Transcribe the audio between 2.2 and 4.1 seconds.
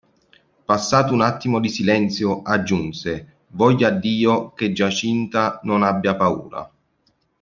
aggiunse: "Voglia